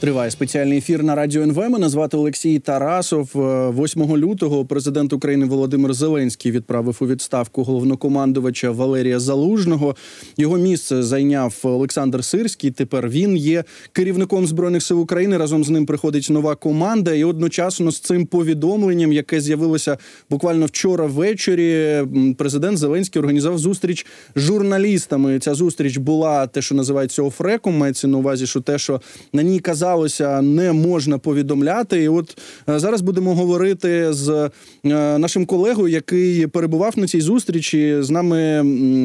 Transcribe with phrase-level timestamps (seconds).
[0.00, 1.56] Триває спеціальний ефір на радіо НВ.
[1.56, 3.30] Мене звати Олексій Тарасов.
[3.34, 9.96] 8 е, лютого президент України Володимир Зеленський відправив у відставку головнокомандувача Валерія Залужного.
[10.36, 12.70] Його місце зайняв Олександр Сирський.
[12.70, 15.36] Тепер він є керівником збройних сил України.
[15.36, 17.14] Разом з ним приходить нова команда.
[17.14, 19.98] І одночасно з цим повідомленням, яке з'явилося
[20.30, 22.02] буквально вчора ввечері,
[22.38, 24.06] президент Зеленський організував зустріч
[24.36, 25.38] з журналістами.
[25.38, 27.78] Ця зустріч була те, що називається офреком.
[27.78, 29.00] Мається на увазі, що те, що
[29.32, 32.02] на ній казав здавалося, не можна повідомляти.
[32.02, 34.50] І от е, зараз будемо говорити з
[34.84, 37.96] е, нашим колегою, який перебував на цій зустрічі.
[38.00, 38.62] З нами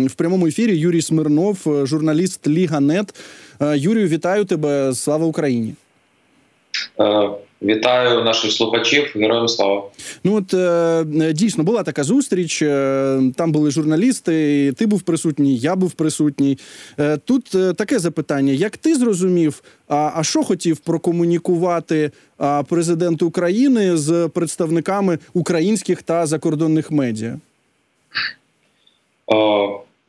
[0.08, 3.16] в прямому ефірі Юрій Смирнов, е, журналіст Ліга Нет.
[3.76, 4.94] Юрію, вітаю тебе!
[4.94, 5.74] Слава Україні!
[7.66, 9.84] Вітаю наших слухачів, героям слава.
[10.24, 12.62] Ну от е, дійсно була така зустріч.
[12.62, 14.74] Е, там були журналісти.
[14.78, 16.58] Ти був присутній, я був присутній.
[17.00, 22.12] Е, тут таке запитання: як ти зрозумів, а а що хотів прокомунікувати
[22.70, 27.40] президент України з представниками українських та закордонних медіа?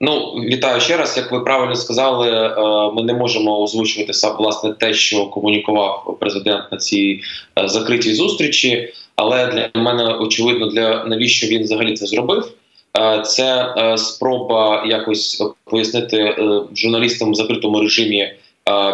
[0.01, 1.17] Ну, вітаю ще раз.
[1.17, 2.51] Як ви правильно сказали, е,
[2.95, 7.21] ми не можемо озвучувати власне те, що комунікував президент на цій
[7.59, 8.93] е, закритій зустрічі.
[9.17, 12.53] Але для мене очевидно, для навіщо він взагалі це зробив.
[12.99, 16.37] Е, це спроба якось пояснити
[16.75, 18.33] журналістам в закритому режимі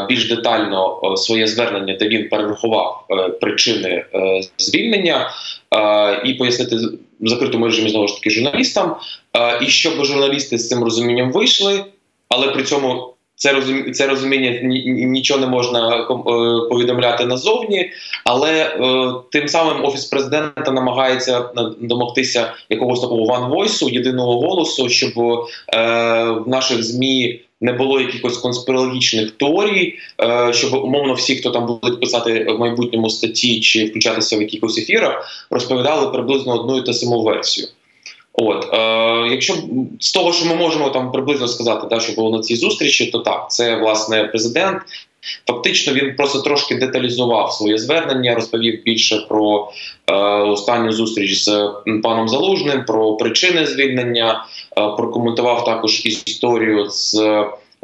[0.09, 3.07] більш детально своє звернення, де він перерахував
[3.41, 4.05] причини
[4.59, 5.31] звільнення,
[6.25, 6.77] і пояснити
[7.21, 8.97] в закритому режимі знову ж таки журналістам,
[9.63, 11.85] і щоб журналісти з цим розумінням вийшли,
[12.29, 14.61] але при цьому це розуміння, це розуміння
[15.09, 16.07] нічого не можна е,
[16.71, 17.91] повідомляти назовні,
[18.25, 21.45] але е, тим самим офіс президента намагається
[21.81, 27.41] домогтися якогось такого ван-войсу, єдиного голосу, щоб е, в наших змі.
[27.63, 29.95] Не було якихось конспірологічних теорій,
[30.51, 35.47] щоб умовно всі, хто там будуть писати в майбутньому статті чи включатися в якихось ефірах,
[35.51, 37.69] розповідали приблизно одну і ту саму версію.
[38.33, 38.79] От е,
[39.31, 39.55] якщо
[40.01, 43.19] з того, що ми можемо там приблизно сказати, да, що було на цій зустрічі, то
[43.19, 44.83] так, це власне президент.
[45.47, 49.73] Фактично, він просто трошки деталізував своє звернення, розповів більше про
[50.07, 51.71] е, останню зустріч з
[52.03, 54.45] паном Залужним, про причини звільнення,
[54.79, 57.21] е, прокоментував також історію з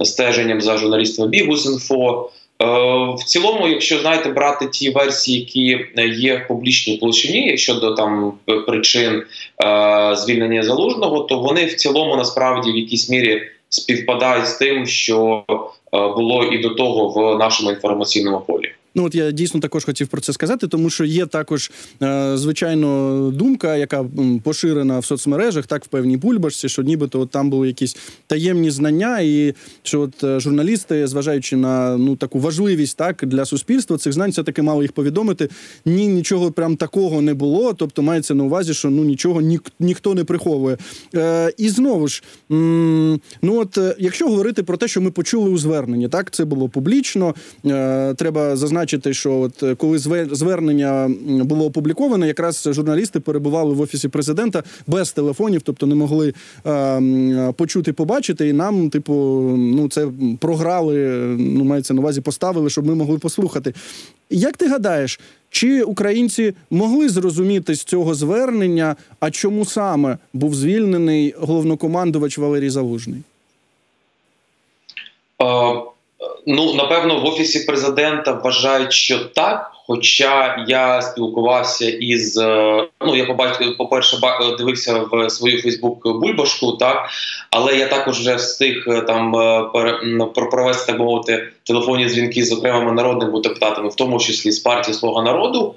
[0.03, 2.31] стеженням за журналістами Бігус.Інфо,
[2.63, 2.67] Е,
[3.15, 8.33] в цілому, якщо знаєте, брати ті версії, які є в публічній площині щодо там
[8.67, 9.23] причин
[9.65, 15.45] е, звільнення залужного, то вони в цілому насправді в якійсь мірі співпадають з тим, що
[15.49, 15.59] е,
[15.91, 18.73] було і до того в нашому інформаційному полі.
[18.99, 21.71] Ну от я дійсно також хотів про це сказати, тому що є також
[22.03, 24.05] е, звичайно думка, яка
[24.43, 29.21] поширена в соцмережах, так в певній бульбашці, що нібито от там були якісь таємні знання,
[29.21, 34.31] і що от е, журналісти, зважаючи на ну таку важливість так для суспільства, цих знань
[34.31, 35.49] все таки мали їх повідомити.
[35.87, 37.73] Ні, нічого прям такого не було.
[37.75, 40.77] Тобто мається на увазі, що ну нічого ні, ніхто не приховує.
[41.15, 45.51] Е, І знову ж м- ну от е, якщо говорити про те, що ми почули
[45.51, 47.35] у зверненні, так це було публічно.
[47.67, 49.99] Е, Треба зазначити зазначити, що от е, коли
[50.33, 51.11] звернення
[51.45, 56.35] було опубліковане, якраз журналісти перебували в офісі президента без телефонів, тобто не могли
[56.67, 59.15] е, почути, побачити, і нам, типу,
[59.57, 60.97] ну це програли,
[61.39, 63.75] ну мається на увазі, поставили, щоб ми могли послухати.
[64.31, 71.35] Як ти гадаєш, чи українці могли зрозуміти з цього звернення, а чому саме був звільнений
[71.39, 73.23] головнокомандувач Валерій Залужний?
[75.39, 75.98] Uh...
[76.47, 79.71] Ну напевно, в офісі президента вважають, що так.
[79.87, 84.17] Хоча я спілкувався із е, ну я побачив, по перше,
[84.59, 87.09] дивився в свою Фейсбук бульбашку, так
[87.51, 92.93] але я також вже встиг е, там е, провести так мовити телефонні дзвінки з окремими
[92.93, 95.75] народними депутатами, в тому числі з партії Слуга народу.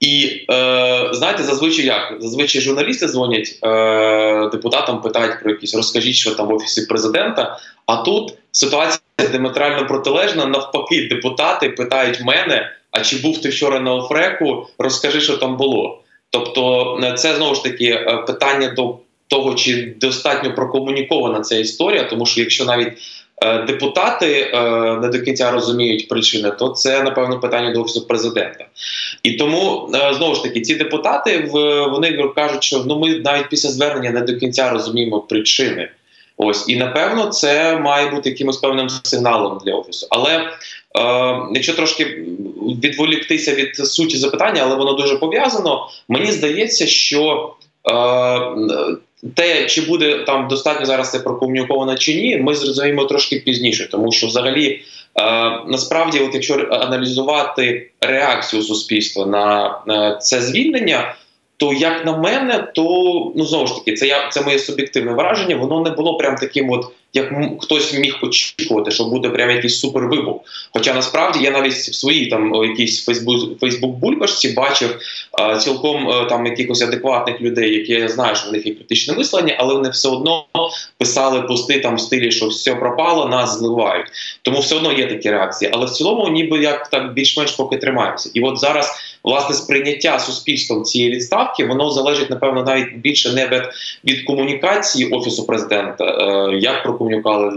[0.00, 6.34] І е, знаєте, зазвичай як зазвичай журналісти дзвонять е, депутатам, питають про якісь розкажіть, що
[6.34, 7.58] там в офісі президента.
[7.86, 10.46] А тут ситуація диаметрально протилежна.
[10.46, 14.66] Навпаки, депутати питають мене: а чи був ти вчора на офреку?
[14.78, 16.02] Розкажи, що там було.
[16.30, 18.98] Тобто, е, це знову ж таки е, питання до
[19.28, 22.92] того, чи достатньо прокомунікована ця історія, тому що якщо навіть
[23.44, 24.50] Е, депутати
[25.02, 28.64] не до кінця розуміють причини, то це напевно питання до офісу президента.
[29.22, 31.48] І тому знову ж таки ці депутати
[31.90, 35.88] вони кажуть, що ну ми навіть після звернення не до кінця розуміємо причини.
[36.36, 40.06] Ось і напевно це має бути якимось певним сигналом для офісу.
[40.10, 40.50] Але е,
[41.52, 42.04] якщо трошки
[42.82, 47.54] відволіктися від суті запитання, але воно дуже пов'язано, мені здається, що
[47.86, 48.90] Е,
[49.34, 54.12] те, чи буде там достатньо зараз це прокомуніковано чи ні, ми зрозуміємо трошки пізніше, тому
[54.12, 55.22] що взагалі е,
[55.66, 61.14] насправді, от якщо аналізувати реакцію суспільства на е, це звільнення.
[61.56, 62.82] То як на мене, то
[63.36, 65.56] ну знову ж таки, це я це моє суб'єктивне враження.
[65.56, 70.36] Воно не було прям таким, от як хтось міг очікувати, що буде прям якийсь супервибух.
[70.72, 74.98] Хоча насправді я навіть в своїй там якійсь Фейсбук Фейсбук бульбашці бачив
[75.32, 79.14] а, цілком а, там якихось адекватних людей, які я знаю, що в них є критичне
[79.14, 80.44] мислення, але вони все одно
[80.98, 84.06] писали пости там в стилі, що все пропало, нас зливають.
[84.42, 85.70] Тому все одно є такі реакції.
[85.74, 88.30] Але в цілому, ніби як так більш-менш поки тримаємося.
[88.34, 88.90] І от зараз
[89.24, 93.62] власне сприйняття суспільством цієї відставки воно залежить напевно навіть більше не від,
[94.04, 96.95] від комунікації офісу президента, е, як прокомунікували,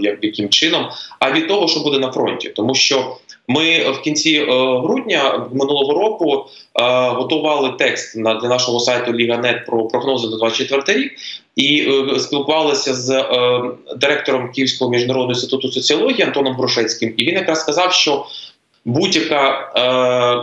[0.01, 0.89] як яким чином,
[1.19, 3.15] а від того, що буде на фронті, тому що.
[3.51, 4.45] Ми в кінці е,
[4.79, 6.45] грудня минулого року
[6.79, 11.11] е, готували текст для нашого сайту Ліга.нет про прогнози на 24 рік
[11.55, 13.61] і е, спілкувалися з е,
[13.97, 17.13] директором Київського міжнародного інституту соціології Антоном Грушецьким.
[17.17, 18.25] І він якраз сказав, що
[18.85, 19.71] будь-яка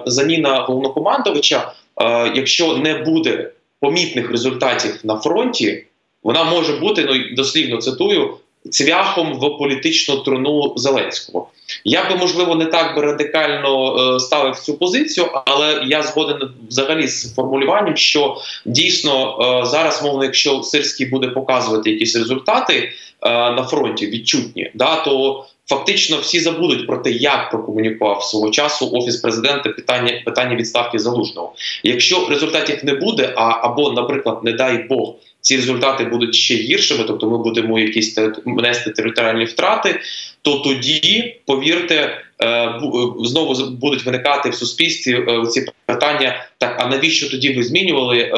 [0.06, 1.72] е, заміна головнокомандувача,
[2.02, 3.50] е, якщо не буде
[3.80, 5.84] помітних результатів на фронті,
[6.22, 8.34] вона може бути ну дослівно цитую
[8.70, 11.48] цвяхом в політичну труну Зеленського.
[11.84, 17.08] Я би можливо не так би радикально е, ставив цю позицію, але я згоден взагалі
[17.08, 22.90] з формулюванням, що дійсно е, зараз, мовно, якщо Сирський буде показувати якісь результати е,
[23.30, 29.16] на фронті відчутні, да то фактично всі забудуть про те, як прокомунікував свого часу офіс
[29.16, 31.52] президента питання питання відставки залужного.
[31.82, 35.14] Якщо результатів не буде, а або, наприклад, не дай Бог.
[35.40, 40.00] Ці результати будуть ще гіршими, тобто ми будемо якісь нести територіальні втрати.
[40.42, 42.20] То тоді, повірте,
[43.20, 46.46] знову будуть виникати в суспільстві ці питання.
[46.58, 48.30] Так, а навіщо тоді ви змінювали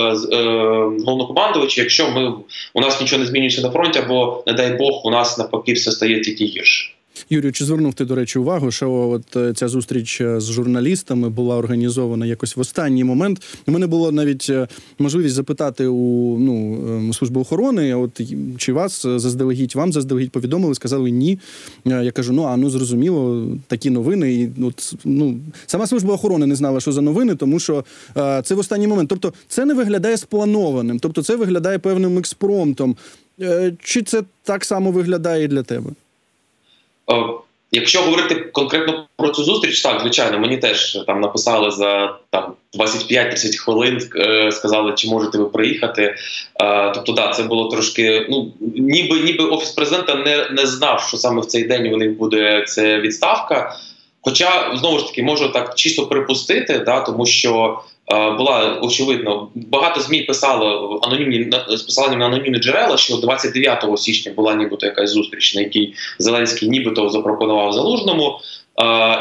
[1.07, 2.33] головнокомандувача, якщо ми
[2.75, 5.93] у нас нічого не змінюється на фронті, або не дай Бог, у нас навпаки все
[5.93, 6.98] стає тільки гірше.
[7.31, 12.26] Юрію, чи звернув ти, до речі, увагу, що от ця зустріч з журналістами була організована
[12.26, 13.43] якось в останній момент.
[13.67, 14.53] У мене було навіть
[14.99, 18.20] можливість запитати у ну службу охорони, от
[18.56, 21.38] чи вас заздалегідь вам заздалегідь повідомили, сказали ні.
[21.85, 24.35] Я кажу: ну а ну зрозуміло, такі новини.
[24.35, 27.85] І от ну сама служба охорони не знала, що за новини, тому що
[28.15, 29.09] а, це в останній момент.
[29.09, 32.97] Тобто, це не виглядає спланованим, тобто це виглядає певним експромтом.
[33.82, 35.91] Чи це так само виглядає і для тебе?
[37.72, 43.56] Якщо говорити конкретно про цю зустріч, так звичайно, мені теж там написали за там 25-30
[43.56, 44.00] хвилин,
[44.52, 46.14] сказали, чи можете ви приїхати.
[46.94, 48.26] Тобто, да, це було трошки.
[48.31, 52.19] Ну ніби ніби офіс президента не не знав, що саме в цей день у них
[52.19, 53.76] буде ця відставка.
[54.20, 60.22] Хоча знову ж таки можу так чисто припустити, да, тому що була очевидно, багато змі
[60.22, 65.60] писало анонімні з посиланням на анонімні джерела, що 29 січня була нібито якась зустріч, на
[65.60, 68.40] якій Зеленський нібито запропонував залужному.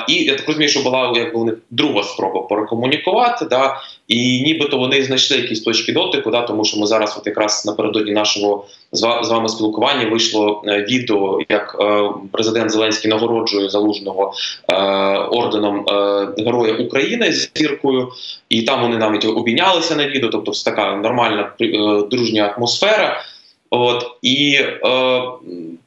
[0.07, 3.77] І я так розумію, що була якби вони друга спроба порекомунікувати, да,
[4.07, 8.11] і нібито вони знайшли якісь точки дотику, да, тому що ми зараз, от якраз напередодні
[8.11, 14.33] нашого з вами спілкування, вийшло е, відео, як е, президент Зеленський нагороджує залужного
[14.69, 14.75] е,
[15.17, 18.07] орденом е, Героя України з зіркою,
[18.49, 21.67] і там вони навіть обійнялися на відео, тобто це така нормальна е,
[22.11, 23.23] дружня атмосфера.
[23.69, 25.21] От і е,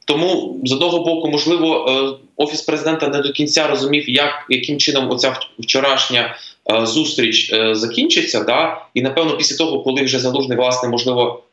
[0.05, 5.11] тому з одного боку, можливо, е, офіс президента не до кінця розумів, як яким чином
[5.11, 6.35] оця вчорашня
[6.71, 8.43] е, зустріч е, закінчиться.
[8.43, 8.81] Да?
[8.93, 11.43] І напевно, після того, коли вже залужний власне можливо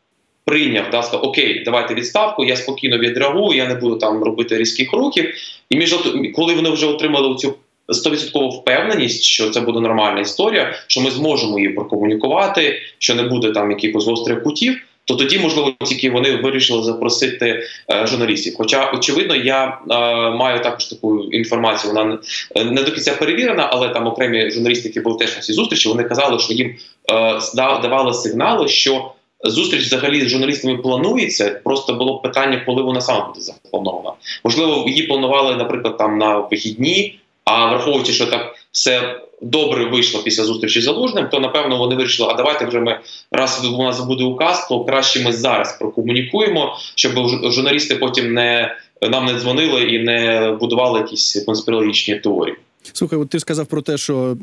[0.45, 4.93] прийняв, да, сказав, окей, давайте відставку, я спокійно відреагую, я не буду там робити різких
[4.93, 5.35] рухів.
[5.71, 5.95] І між
[6.35, 7.55] коли вони вже отримали цю
[7.88, 13.50] 100% впевненість, що це буде нормальна історія, що ми зможемо її прокомунікувати, що не буде
[13.50, 18.55] там якихось гострих кутів то тоді, можливо, тільки вони вирішили запросити е, журналістів.
[18.57, 19.95] Хоча, очевидно, я е,
[20.31, 21.93] маю також таку інформацію.
[21.93, 22.19] Вона
[22.65, 26.05] не до кінця перевірена, але там окремі журналісти, які були теж на цій зустрічі, вони
[26.05, 26.75] казали, що їм
[27.12, 29.11] е, давали сигнали, що
[29.45, 31.61] зустріч взагалі з журналістами планується.
[31.65, 34.12] Просто було питання, коли вона саме буде запланована.
[34.45, 37.19] Можливо, її планували, наприклад, там на вихідні.
[37.50, 42.28] А враховуючи, що так все добре вийшло після зустрічі з залужним, то напевно вони вирішили,
[42.33, 43.00] а давайте вже ми
[43.31, 47.12] раз у нас буде указ, то краще ми зараз прокомунікуємо, щоб
[47.52, 52.57] журналісти потім не нам не дзвонили і не будували якісь конспірологічні теорії.
[52.92, 54.37] Слухай, от ти сказав про те, що е,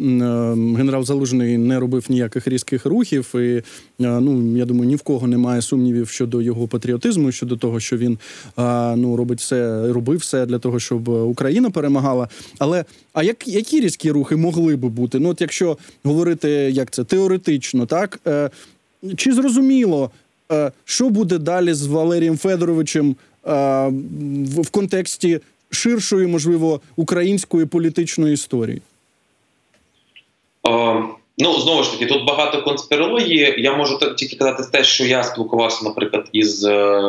[0.77, 3.63] генерал Залужний не робив ніяких різких рухів, і е,
[3.99, 8.17] ну я думаю, ні в кого немає сумнівів щодо його патріотизму, щодо того, що він
[8.59, 12.27] е, ну робить все, робив все для того, щоб Україна перемагала.
[12.59, 15.19] Але а як які різкі рухи могли би бути?
[15.19, 18.19] Ну, от якщо говорити як це теоретично, так
[19.15, 20.11] чи зрозуміло?
[20.51, 23.15] Е, Що буде далі з Валерієм Федоровичем е,
[24.45, 25.39] в контексті
[25.75, 28.81] ширшої, можливо, української політичної історії?
[30.67, 31.03] Е,
[31.37, 33.55] Ну, знову ж таки, тут багато конспірології.
[33.57, 37.01] Я можу тільки казати те, що я спілкувався, наприклад, із е,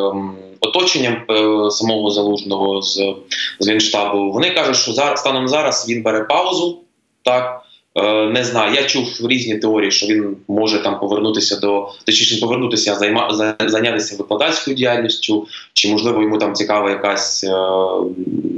[0.59, 3.15] оточенням е, самого залужного з,
[3.59, 4.31] з Генштабу.
[4.31, 6.79] Вони кажуть, що зараз станом зараз він бере паузу.
[7.23, 7.61] Так
[8.31, 8.75] не знаю.
[8.75, 14.77] Я чув різні теорії, що він може там повернутися до точніше повернутися, займа зайнятися викладацькою
[14.77, 17.49] діяльністю, чи можливо йому там цікава якась е,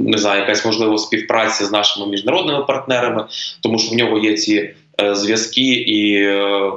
[0.00, 3.26] не знаю, якась можливо співпраця з нашими міжнародними партнерами,
[3.60, 6.72] тому що в нього є ці е, зв'язки, і е,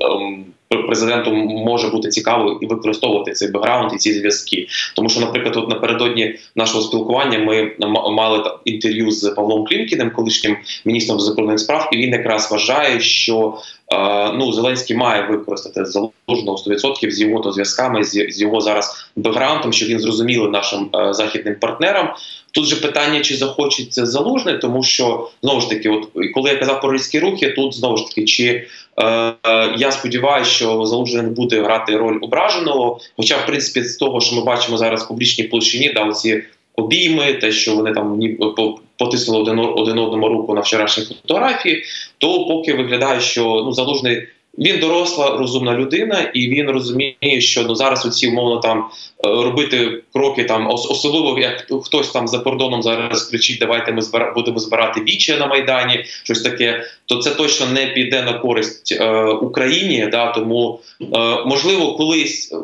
[0.00, 0.44] ем,
[0.76, 4.66] президенту може бути цікаво і використовувати цей бекграунд і ці зв'язки.
[4.96, 7.72] Тому що, наприклад, от напередодні нашого спілкування ми
[8.10, 13.58] мали інтерв'ю з Павлом Клімкіним, колишнім міністром закордонних справ, і він якраз вважає, що
[13.92, 19.72] е, ну Зеленський має використати залужного 100% з його то зв'язками, з, його зараз бекграундом,
[19.72, 22.14] щоб він зрозуміли нашим е, західним партнерам.
[22.52, 26.80] Тут же питання, чи захочеться залужний, тому що знову ж таки, от коли я казав
[26.80, 28.66] про різкі рухи, тут знову ж таки, чи
[28.96, 29.06] е,
[29.46, 33.00] е, я сподіваюся, що залужний не буде грати роль ображеного.
[33.16, 36.42] Хоча, в принципі, з того, що ми бачимо зараз в публічній площині, да, оці
[36.76, 41.84] обійми, те, що вони там ні по- потиснули один, один одному руку на вчорашній фотографії,
[42.18, 44.26] то поки виглядає, що ну залужний.
[44.58, 50.02] Він доросла, розумна людина, і він розуміє, що ну зараз оці умовно там е, робити
[50.12, 55.00] кроки там, особливо як хтось там за кордоном зараз кричить, давайте ми збира- будемо збирати
[55.00, 56.84] віче на майдані, щось таке.
[57.06, 60.06] То це точно не піде на користь е, Україні.
[60.06, 61.06] Да, тому е,
[61.46, 62.54] можливо, колись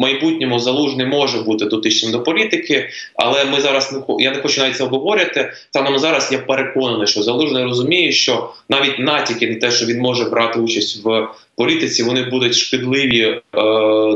[0.00, 4.76] майбутньому залужний може бути дотичним до політики, але ми зараз не я не хочу навіть
[4.76, 5.52] це обговорювати.
[5.70, 10.24] Станом зараз я переконаний, що залужний розуміє, що навіть натяки на те, що він може
[10.24, 13.40] брати участь в політиці, вони будуть шкідливі е,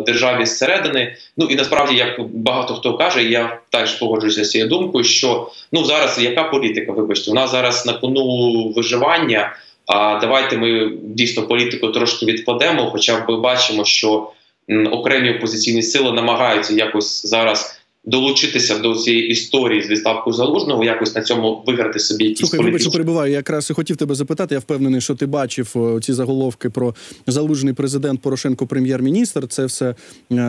[0.07, 1.17] державі зсередини.
[1.37, 5.85] Ну і насправді, як багато хто каже, я теж погоджуюся з цією думкою, що ну
[5.85, 6.93] зараз яка політика?
[6.93, 9.57] Вибачте, нас зараз на кону виживання.
[9.87, 14.31] А давайте ми дійсно політику трошки відкладемо, хоча б бачимо, що
[14.69, 21.23] окремі опозиційні сили намагаються якось зараз долучитися до цієї історії з відставкою залужного, якось на
[21.23, 23.31] цьому виграти собі якісь Слухай, вибач, перебуваю.
[23.31, 24.55] Я якраз і хотів тебе запитати.
[24.55, 26.95] Я впевнений, що ти бачив ці заголовки про
[27.27, 29.49] залужний президент Порошенко, прем'єр-міністр.
[29.49, 29.95] Це все е,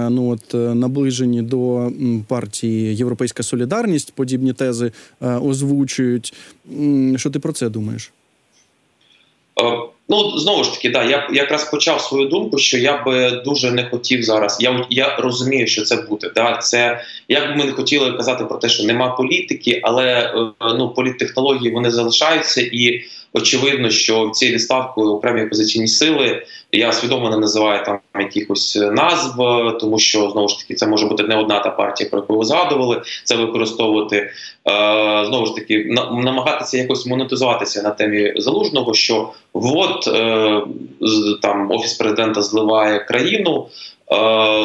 [0.10, 1.92] ну от е, наближені до
[2.28, 4.14] партії Європейська Солідарність.
[4.14, 4.92] Подібні тези
[5.22, 6.34] е, озвучують.
[7.16, 8.12] Що ти про це думаєш?
[10.10, 13.90] Ну знову ж таки, да, я якраз почав свою думку, що я би дуже не
[13.90, 14.58] хотів зараз.
[14.60, 16.32] Я я розумію, що це буде.
[16.36, 20.52] Да, це як би ми не хотіли казати про те, що нема політики, але е,
[20.78, 23.04] ну політтехнології вони залишаються, і
[23.34, 26.46] очевидно, що цією відставкою окремі опозиційні сили.
[26.72, 29.38] Я свідомо не називаю там якихось назв,
[29.80, 32.46] тому що знову ж таки це може бути не одна та партія, про яку ви
[32.46, 33.02] згадували.
[33.24, 34.30] Це використовувати е,
[35.26, 38.94] знову ж таки на, намагатися якось монетизуватися на темі залужного.
[38.94, 40.62] Що от е,
[41.42, 43.68] там офіс президента зливає країну.
[44.12, 44.16] Е,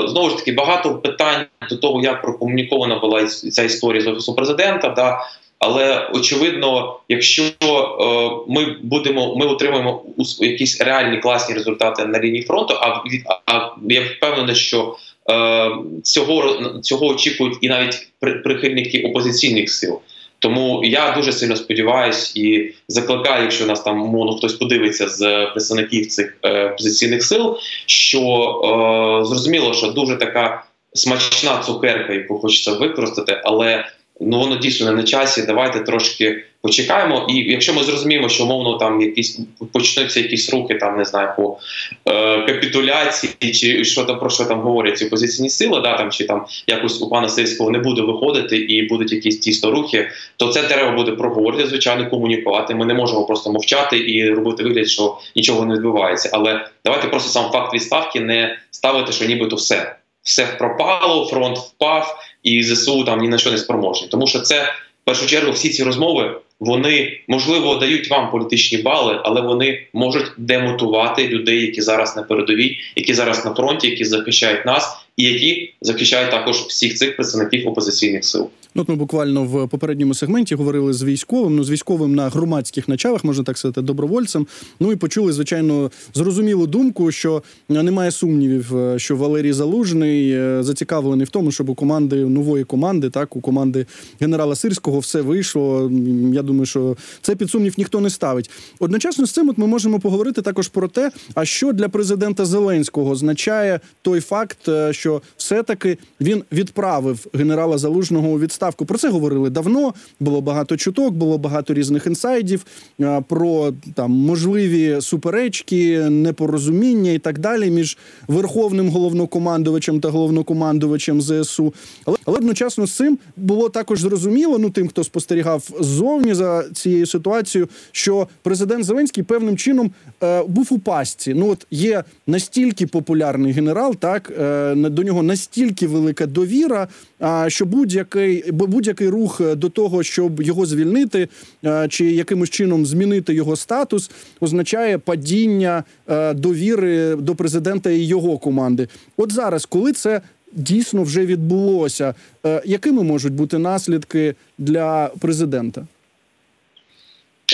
[0.08, 4.88] знову ж таки, багато питань до того, як прокомунікована була ця історія з офісом президента.
[4.88, 5.20] Да,
[5.58, 10.02] але очевидно, якщо е, ми будемо, ми отримаємо
[10.40, 12.74] якісь реальні класні результати на лінії фронту.
[12.80, 13.02] А
[13.46, 14.96] а я впевнений, що
[15.30, 15.70] е,
[16.02, 20.00] цього цього очікують і навіть при- прихильники опозиційних сил.
[20.38, 26.06] Тому я дуже сильно сподіваюся і закликаю, якщо нас там умовно хтось подивиться з представників
[26.06, 33.40] цих е, опозиційних сил, що е, зрозуміло, що дуже така смачна цукерка, яку хочеться використати,
[33.44, 33.84] але
[34.20, 35.42] ну воно дійсно не на часі.
[35.42, 37.26] Давайте трошки почекаємо.
[37.30, 39.40] І якщо ми зрозуміємо, що умовно там якісь
[39.72, 41.58] почнуться якісь рухи, там не знаю, по
[42.06, 46.26] е, капітуляції, чи що там про що там говорять ці опозиційні сили, да там чи
[46.26, 50.62] там якось у пана Сильського не буде виходити і будуть якісь дійсно рухи, то це
[50.62, 52.74] треба буде проговорити, звичайно, комунікувати.
[52.74, 56.30] Ми не можемо просто мовчати і робити вигляд, що нічого не відбувається.
[56.32, 59.97] Але давайте просто сам факт відставки не ставити, що нібито все.
[60.28, 64.08] Все пропало, фронт впав, і ЗСУ там ні на що не спроможні.
[64.08, 64.62] Тому що це
[65.02, 70.32] в першу чергу всі ці розмови вони можливо дають вам політичні бали, але вони можуть
[70.38, 75.74] демотувати людей, які зараз на передовій, які зараз на фронті, які захищають нас, і які
[75.80, 78.50] захищають також всіх цих представників опозиційних сил.
[78.74, 82.88] Ну, от ми буквально в попередньому сегменті говорили з військовим, ну з військовим на громадських
[82.88, 84.46] началах, можна так сказати, добровольцем.
[84.80, 91.26] Ну і почули, звичайно, зрозумілу думку, що немає сумнівів, е, що Валерій Залужний е, зацікавлений
[91.26, 93.86] в тому, щоб у команди нової команди, так у команди
[94.20, 95.90] генерала Сирського, все вийшло.
[96.32, 98.50] Я думаю, що це під сумнів ніхто не ставить.
[98.78, 103.10] Одночасно з цим, от ми можемо поговорити також про те, а що для президента Зеленського
[103.10, 108.86] означає той факт, е, що все-таки він відправив генерала Залужного у відставку.
[108.86, 109.94] Про це говорили давно.
[110.20, 112.66] Було багато чуток, було багато різних інсайдів
[113.00, 121.74] е, про там можливі суперечки, непорозуміння і так далі між верховним головнокомандувачем та головнокомандувачем ЗСУ.
[122.04, 127.06] Але, але одночасно з цим було також зрозуміло, ну тим, хто спостерігав ззовні за цією
[127.06, 129.90] ситуацією, що президент Зеленський певним чином
[130.22, 131.34] е, був у пастці.
[131.34, 137.66] Ну от є настільки популярний генерал, так е, до нього настільки велика довіра, а що
[137.66, 141.28] будь-який будь-який рух до того, щоб його звільнити
[141.64, 148.38] е, чи якимось чином змінити його статус, означає падіння е, довіри до президента і його
[148.38, 148.88] команди.
[149.16, 150.20] От зараз, коли це
[150.52, 152.14] дійсно вже відбулося,
[152.46, 155.86] е, якими можуть бути наслідки для президента?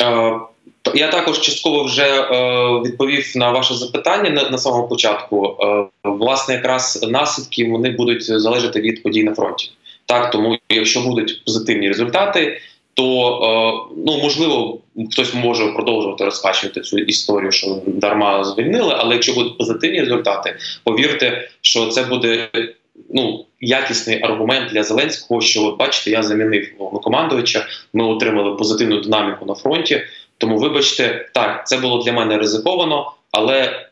[0.01, 0.41] Е,
[0.95, 2.33] я також частково вже е,
[2.85, 5.57] відповів на ваше запитання на, самому початку.
[5.61, 9.71] Е, власне, якраз наслідки вони будуть залежати від подій на фронті.
[10.07, 12.61] Так, тому якщо будуть позитивні результати,
[12.95, 14.79] то ну можливо
[15.13, 18.95] хтось може продовжувати розкачувати цю історію, що дарма звільнили.
[18.99, 22.49] Але якщо будуть позитивні результати, повірте, що це буде
[23.15, 25.41] ну якісний аргумент для Зеленського.
[25.41, 30.03] Що бачите, я замінив головнокомандувача, Ми отримали позитивну динаміку на фронті.
[30.39, 33.87] Тому, вибачте, так це було для мене ризиковано, але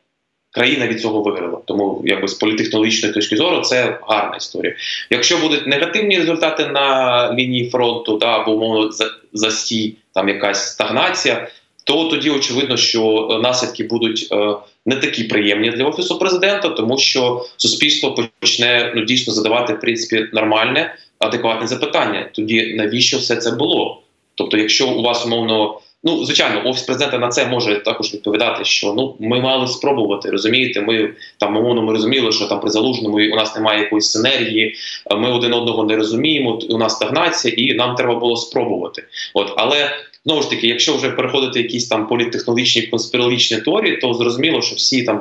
[0.51, 1.59] країна від цього виграла.
[1.65, 4.75] Тому, якби з політехнологічної точки зору, це гарна історія.
[5.11, 8.91] Якщо будуть негативні результати на лінії фронту, да, або умовно
[9.33, 11.49] застій, там якась стагнація,
[11.85, 14.55] то тоді очевидно, що наслідки будуть е,
[14.87, 20.27] не такі приємні для офісу президента, тому що суспільство почне ну дійсно задавати в принципі
[20.33, 22.31] нормальне, адекватне запитання.
[22.33, 24.03] Тоді навіщо все це було?
[24.35, 28.95] Тобто, якщо у вас умовно Ну, звичайно, офіс президента на це може також відповідати, що
[28.97, 30.81] ну ми мали спробувати розумієте.
[30.81, 34.75] Ми там умовно ми розуміли, що там при залужному у нас немає якоїсь синергії,
[35.17, 36.59] ми один одного не розуміємо.
[36.71, 39.05] У нас стагнація, і нам треба було спробувати.
[39.35, 39.91] От але
[40.25, 45.03] знову ж таки, якщо вже переходити якісь там політтехнологічні конспірологічні теорії, то зрозуміло, що всі
[45.03, 45.21] там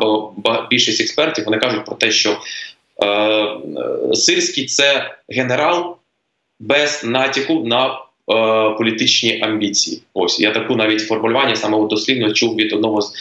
[0.69, 2.37] більшість експертів вони кажуть про те, що
[3.03, 3.47] е,
[4.13, 5.97] Сирський це генерал
[6.59, 8.01] без натяку на.
[8.29, 10.01] Е, політичні амбіції.
[10.13, 13.13] Ось я таку навіть формулювання саме дослівно чув від одного з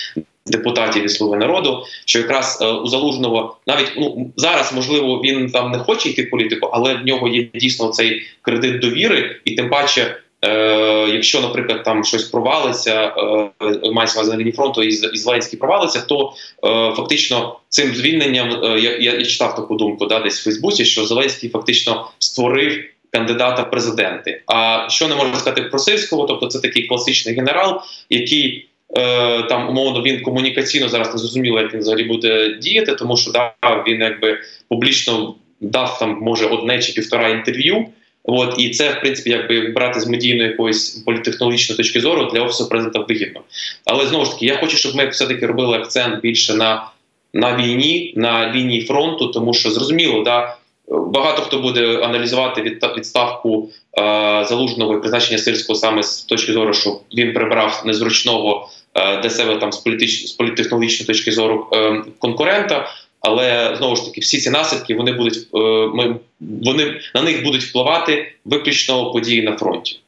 [0.46, 5.70] депутатів від «Слуги народу, що якраз е, у залужного навіть ну зараз можливо він там
[5.72, 9.70] не хоче йти в політику, але в нього є дійсно цей кредит довіри, і тим
[9.70, 10.16] паче.
[10.44, 13.14] Е, Якщо, наприклад, там щось провалиться,
[13.62, 16.32] е, мається на лінії фронту і, Зеленський провалиться, то
[16.64, 21.06] е, фактично цим звільненням е, я, я читав таку думку да, десь в Фейсбуці, що
[21.06, 24.42] Зеленський фактично створив кандидата в президенти.
[24.46, 26.26] А що не можна сказати про Сирського?
[26.26, 31.74] Тобто, це такий класичний генерал, який е, там умовно він комунікаційно зараз не зрозуміло, як
[31.74, 33.54] він взагалі буде діяти, тому що да,
[33.86, 37.86] він якби публічно дав там може одне чи півтора інтерв'ю.
[38.24, 42.68] От і це в принципі, якби брати з медійної якоїсь політехнологічної точки зору для офісу
[42.68, 43.40] президента вигідно.
[43.84, 46.86] Але знову ж таки, я хочу, щоб ми все таки робили акцент більше на
[47.34, 50.56] на війні, на лінії фронту, тому що зрозуміло, да
[50.90, 57.00] Багато хто буде аналізувати відставку е, залужного і призначення сирського саме з точки зору, що
[57.14, 60.26] він прибрав незручного е, для себе там з політич...
[60.26, 62.88] з політтехнологічної точки зору е, конкурента.
[63.20, 65.58] Але знову ж таки, всі ці наслідки вони будуть е,
[65.94, 70.00] ми вони на них будуть впливати виключно події на фронті.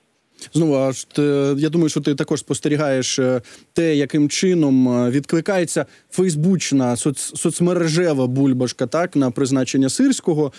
[0.54, 1.06] Знову аж
[1.58, 3.40] я думаю, що ти також спостерігаєш е,
[3.72, 10.52] те, яким чином е, відкликається Фейсбучна соц, соцмережева бульбашка, так на призначення сирського.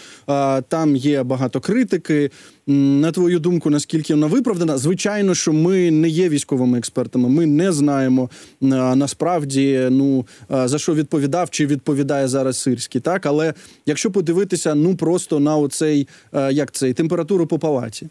[0.68, 2.32] Там є багато критики.
[2.68, 4.78] На твою думку, наскільки вона виправдана?
[4.78, 7.30] Звичайно, що ми не є військовими експертами.
[7.30, 8.30] Ми не знаємо
[8.62, 13.02] насправді ну за що відповідав чи відповідає зараз сирський.
[13.02, 13.54] Так, але
[13.86, 16.08] якщо подивитися, ну просто на оцей
[16.52, 18.08] як цей температуру по палаті.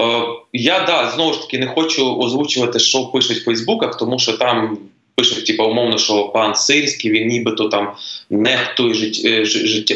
[0.00, 4.32] Е, я да знову ж таки не хочу озвучувати, що пишуть в Фейсбуках, тому що
[4.32, 4.78] там
[5.14, 7.92] пишуть, типу, умовно, що пан Сирський він нібито там
[8.30, 9.44] нехтує жит, е,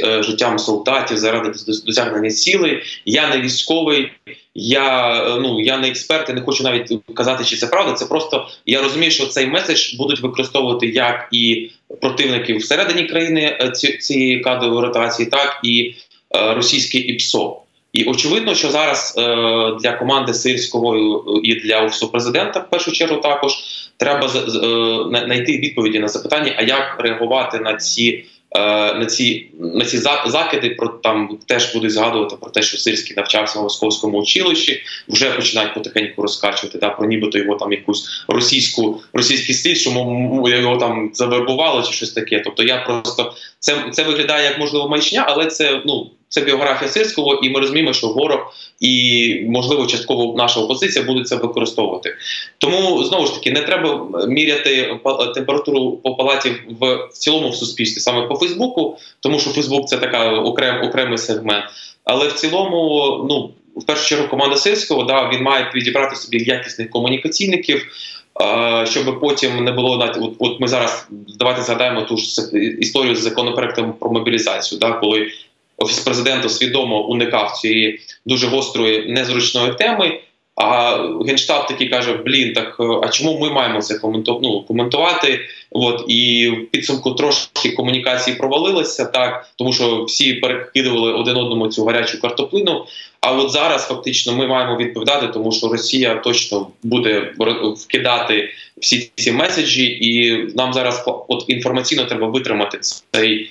[0.05, 1.53] е, життям солдатів заради
[1.87, 2.83] досягнення цілей.
[3.05, 4.11] Я не військовий,
[4.55, 7.93] я ну я не експерт, і не хочу навіть казати, чи це правда.
[7.93, 14.41] Це просто я розумію, що цей меседж будуть використовувати як і противники всередині країни цієї
[14.41, 15.95] кадрової ротації, так і
[16.31, 17.62] російське ІПСО.
[17.93, 19.23] І очевидно, що зараз е,
[19.83, 20.97] для команди сирського
[21.43, 23.53] і для офісу президента в першу чергу також
[23.97, 28.61] треба знайти відповіді на запитання, а як реагувати на ці е,
[28.95, 33.61] на ці на ці закиди про там теж будуть згадувати про те, що Сирський навчався
[33.61, 39.55] в московському училищі, вже починають потихеньку розкачувати да, про нібито його там якусь російську російський
[39.55, 39.91] стиль, що
[40.49, 42.41] його там завербували чи щось таке.
[42.45, 46.11] Тобто я просто це, це виглядає як можливо маячня, але це ну.
[46.33, 51.37] Це біографія Сирського, і ми розуміємо, що ворог і можливо частково наша опозиція будуть це
[51.37, 52.15] використовувати.
[52.59, 54.99] Тому знову ж таки не треба міряти
[55.35, 60.31] температуру по палаті в, цілому в суспільстві саме по Фейсбуку, тому що Фейсбук це така
[60.31, 61.65] окрем, окремий сегмент.
[62.05, 66.91] Але в цілому, ну в першу чергу, команда Сирського да він має підібрати собі якісних
[66.91, 67.87] комунікаційників.
[68.85, 73.93] Щоб потім не було от, от ми зараз давайте згадаємо ту ж історію з законопроектом
[73.93, 75.31] про мобілізацію, да, коли
[75.83, 80.21] офіс президента свідомо уникав цієї дуже гострої незручної теми.
[80.57, 85.41] А генштаб такий каже: Блін, так е, а чому ми маємо це коменту, ну, коментувати?
[85.71, 91.85] От і в підсумку трошки комунікації провалилися, так тому що всі перекидували один одному цю
[91.85, 92.87] гарячу картоплину.
[93.21, 97.35] А от зараз фактично ми маємо відповідати, тому що Росія точно буде
[97.77, 98.49] вкидати
[98.81, 103.51] всі ці меседжі, і нам зараз от інформаційно треба витримати цей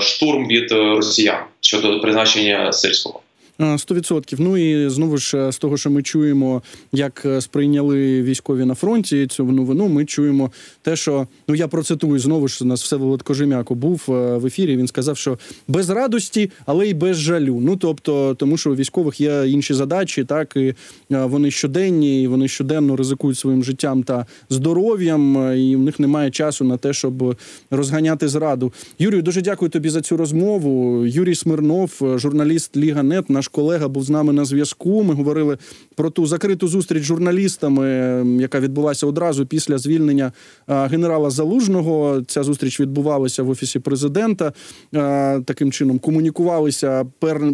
[0.00, 3.20] штурм від е, росіян щодо призначення сирського.
[3.58, 4.36] А, 100%.
[4.38, 6.62] Ну і знову ж е, з того, що ми чуємо,
[6.92, 9.88] як е, сприйняли військові на фронті цю новину.
[9.88, 10.50] Ми чуємо
[10.82, 14.76] те, що ну я процитую знову ж нас Всеволод Кожем'яко був е, в ефірі.
[14.76, 15.38] Він сказав, що
[15.68, 17.60] без радості, але й без жалю.
[17.60, 20.74] Ну тобто, тому що у військових є інші задачі, так і е,
[21.10, 26.30] вони щоденні, і вони щоденно ризикують своїм життям та здоров'ям, е, і в них немає
[26.30, 27.36] часу на те, щоб
[27.70, 28.72] розганяти зраду.
[28.98, 31.06] Юрію, дуже дякую тобі за цю розмову.
[31.06, 35.02] Юрій Смирнов, е, журналіст Ліга Нет, наш колега, був з нами на зв'язку.
[35.02, 35.58] Ми говорили
[35.94, 40.32] про ту закриту зустріч з журналістами, е, яка відбулася одразу після звільнення
[40.68, 42.22] е, генерала Залужного.
[42.26, 44.52] Ця зустріч відбувалася в офісі президента.
[44.94, 47.06] Е, Таким чином комунікувалися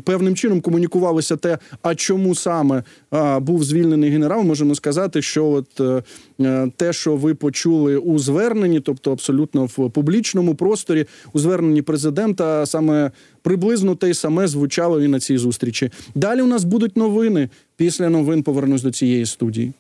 [0.05, 2.83] певним чином комунікувалося те, а чому саме
[3.15, 4.43] е, був звільнений генерал.
[4.43, 5.81] Можемо сказати, що от
[6.77, 13.11] те, що ви почули у зверненні, тобто абсолютно в публічному просторі, у зверненні президента, саме
[13.43, 15.91] приблизно те й саме звучало і на цій зустрічі.
[16.15, 17.49] Далі у нас будуть новини.
[17.77, 19.73] Після новин повернусь до цієї студії.